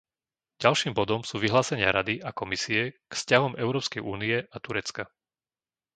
Ďalším 0.63 0.93
bodom 0.99 1.21
sú 1.29 1.35
vyhlásenia 1.43 1.89
Rady 1.97 2.15
a 2.27 2.33
Komisie 2.39 2.81
k 3.05 3.11
vzťahom 3.17 3.53
Európskej 3.63 4.01
únie 4.13 4.37
a 4.49 4.57
Turecka. 4.65 5.03